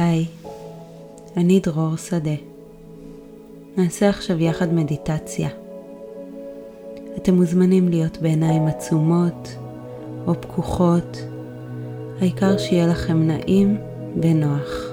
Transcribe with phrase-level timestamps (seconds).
[0.00, 0.26] היי,
[1.36, 2.34] אני דרור שדה.
[3.76, 5.48] נעשה עכשיו יחד מדיטציה.
[7.16, 9.56] אתם מוזמנים להיות בעיניים עצומות
[10.26, 11.22] או פקוחות,
[12.20, 13.76] העיקר שיהיה לכם נעים
[14.22, 14.86] ונוח.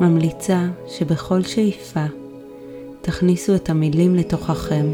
[0.00, 2.04] ממליצה שבכל שאיפה
[3.00, 4.86] תכניסו את המילים לתוככם,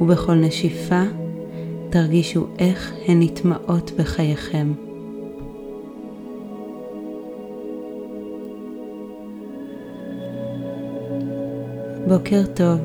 [0.00, 1.02] ובכל נשיפה
[1.90, 4.72] תרגישו איך הן נטמעות בחייכם.
[12.08, 12.78] בוקר טוב,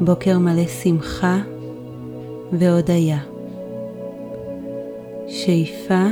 [0.00, 1.36] בוקר מלא שמחה
[2.52, 3.18] והודיה.
[5.28, 6.04] שאיפה,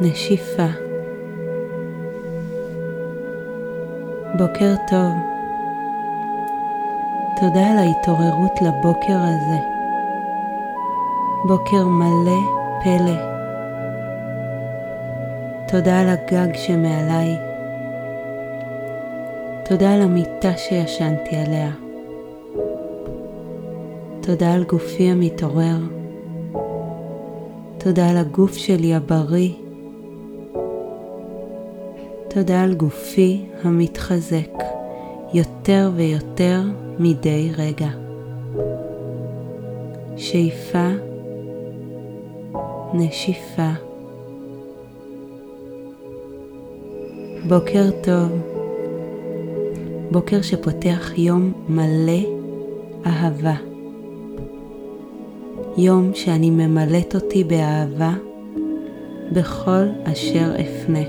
[0.00, 0.66] נשיפה.
[4.38, 5.12] בוקר טוב.
[7.40, 9.58] תודה על ההתעוררות לבוקר הזה.
[11.48, 12.40] בוקר מלא
[12.84, 13.16] פלא.
[15.68, 17.49] תודה על הגג שמעליי.
[19.70, 21.70] תודה על המיטה שישנתי עליה.
[24.20, 25.76] תודה על גופי המתעורר.
[27.78, 29.52] תודה על הגוף שלי הבריא.
[32.28, 34.62] תודה על גופי המתחזק
[35.34, 36.62] יותר ויותר
[36.98, 37.90] מדי רגע.
[40.16, 40.88] שאיפה,
[42.94, 43.70] נשיפה.
[47.48, 48.49] בוקר טוב.
[50.12, 52.22] בוקר שפותח יום מלא
[53.06, 53.54] אהבה.
[55.76, 58.12] יום שאני ממלאת אותי באהבה
[59.32, 61.02] בכל אשר אפנה.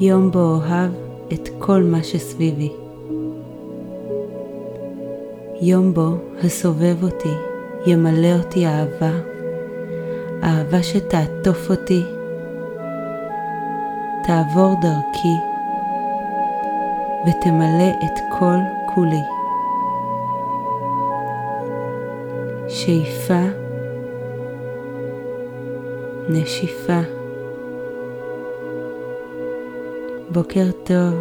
[0.00, 0.90] יום בו אוהב
[1.32, 2.72] את כל מה שסביבי.
[5.60, 6.10] יום בו
[6.44, 7.34] הסובב אותי
[7.86, 9.12] ימלא אותי אהבה,
[10.42, 12.02] אהבה שתעטוף אותי,
[14.26, 15.53] תעבור דרכי
[17.26, 18.58] ותמלא את כל
[18.94, 19.22] כולי.
[22.68, 23.42] שאיפה,
[26.28, 27.00] נשיפה.
[30.30, 31.14] בוקר טוב.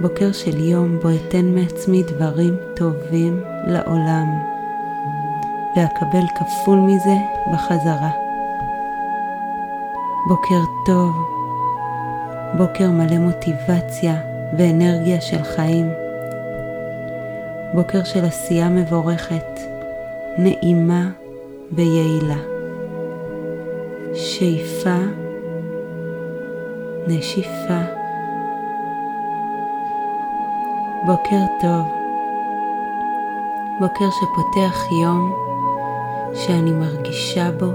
[0.00, 4.26] בוקר של יום בו אתן מעצמי דברים טובים לעולם,
[5.76, 7.16] ואקבל כפול מזה
[7.52, 8.10] בחזרה.
[10.28, 11.39] בוקר טוב.
[12.56, 14.14] בוקר מלא מוטיבציה
[14.58, 15.90] ואנרגיה של חיים.
[17.74, 19.60] בוקר של עשייה מבורכת,
[20.38, 21.10] נעימה
[21.72, 22.36] ויעילה.
[24.14, 24.98] שאיפה,
[27.06, 27.80] נשיפה.
[31.06, 31.86] בוקר טוב.
[33.80, 35.34] בוקר שפותח יום
[36.34, 37.72] שאני מרגישה בו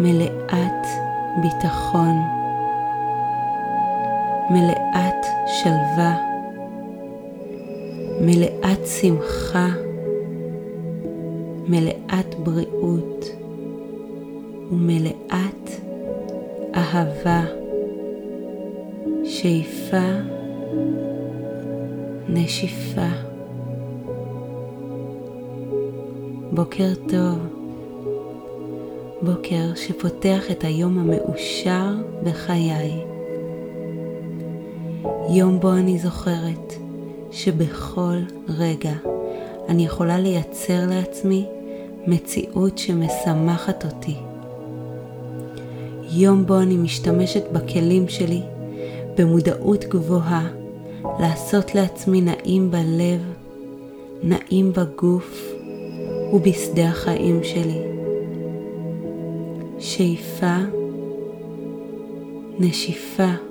[0.00, 0.86] מלאת
[1.42, 2.39] ביטחון,
[4.50, 6.30] מלאת שלווה.
[8.20, 9.68] מלאת שמחה,
[11.68, 13.24] מלאת בריאות
[14.70, 15.70] ומלאת
[16.74, 17.44] אהבה,
[19.24, 20.08] שאיפה,
[22.28, 23.08] נשיפה.
[26.52, 27.38] בוקר טוב,
[29.22, 33.09] בוקר שפותח את היום המאושר בחיי.
[35.30, 36.72] יום בו אני זוכרת
[37.30, 38.16] שבכל
[38.48, 38.92] רגע
[39.68, 41.46] אני יכולה לייצר לעצמי
[42.06, 44.16] מציאות שמשמחת אותי.
[46.12, 48.42] יום בו אני משתמשת בכלים שלי
[49.18, 50.48] במודעות גבוהה
[51.20, 53.20] לעשות לעצמי נעים בלב,
[54.22, 55.52] נעים בגוף
[56.32, 57.82] ובשדה החיים שלי.
[59.78, 60.56] שאיפה,
[62.58, 63.49] נשיפה.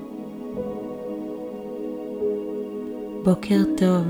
[3.24, 4.04] בוקר טוב.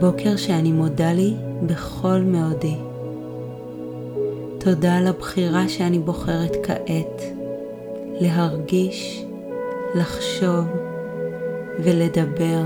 [0.00, 1.34] בוקר שאני מודה לי
[1.66, 2.76] בכל מאודי.
[4.58, 7.22] תודה על הבחירה שאני בוחרת כעת
[8.20, 9.24] להרגיש,
[9.94, 10.64] לחשוב
[11.78, 12.62] ולדבר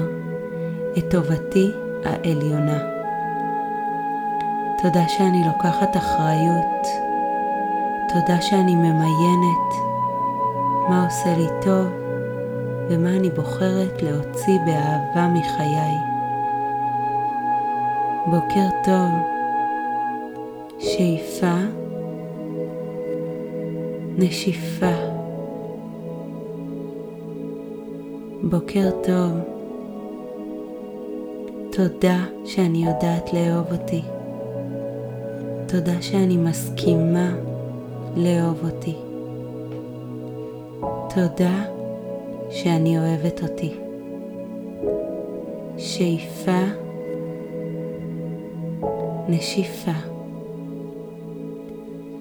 [0.98, 1.70] את טובתי
[2.04, 2.78] העליונה.
[4.82, 6.86] תודה שאני לוקחת אחריות.
[8.08, 9.72] תודה שאני ממיינת
[10.88, 12.07] מה עושה לי טוב
[12.90, 15.94] ומה אני בוחרת להוציא באהבה מחיי.
[18.26, 19.10] בוקר טוב,
[20.78, 21.54] שאיפה,
[24.18, 24.94] נשיפה.
[28.42, 29.30] בוקר טוב,
[31.72, 34.02] תודה שאני יודעת לאהוב אותי.
[35.66, 37.30] תודה שאני מסכימה
[38.16, 38.96] לאהוב אותי.
[41.14, 41.77] תודה
[42.50, 43.74] שאני אוהבת אותי.
[45.78, 46.64] שאיפה,
[49.28, 49.92] נשיפה.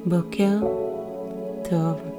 [0.06, 0.58] בוקר
[1.70, 2.17] טוב.